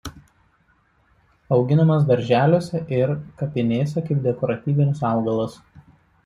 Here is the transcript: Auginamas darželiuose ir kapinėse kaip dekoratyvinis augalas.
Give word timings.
Auginamas 1.57 2.07
darželiuose 2.07 2.81
ir 3.01 3.13
kapinėse 3.43 4.05
kaip 4.09 4.25
dekoratyvinis 4.25 5.05
augalas. 5.13 5.61